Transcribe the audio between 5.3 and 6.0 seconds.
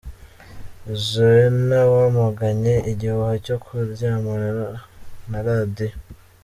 Radio.